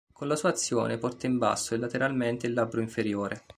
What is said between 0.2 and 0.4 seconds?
la